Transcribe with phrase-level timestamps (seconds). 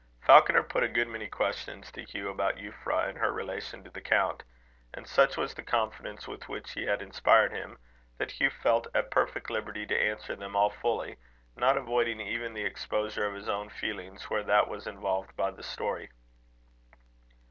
[0.19, 4.01] Falconer put a good many questions to Hugh, about Euphra and her relation to the
[4.01, 4.41] count;
[4.95, 7.77] and such was the confidence with which he had inspired him,
[8.17, 11.17] that Hugh felt at perfect liberty to answer them all fully,
[11.55, 15.61] not avoiding even the exposure of his own feelings, where that was involved by the
[15.61, 16.09] story.